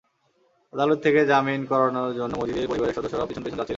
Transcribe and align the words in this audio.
আদালত 0.73 0.99
থেকে 1.03 1.19
জামিন 1.25 1.61
করানোর 1.65 2.11
জন্য 2.15 2.33
মজিদের 2.41 2.67
পরিবারের 2.67 2.95
সদস্যরাও 2.95 3.27
পেছন 3.27 3.43
পেছন 3.43 3.57
যাচ্ছিলেন। 3.57 3.69